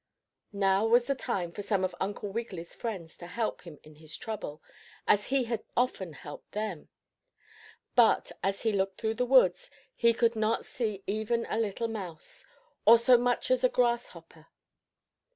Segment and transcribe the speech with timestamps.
[0.53, 4.17] Now was the time for some of Uncle Wiggily's friends to help him in his
[4.17, 4.59] trouble,
[5.07, 6.89] as he had often helped them.
[7.95, 12.47] But, as he looked through the woods, he could not see even a little mouse,
[12.83, 14.47] or so much as a grasshopper.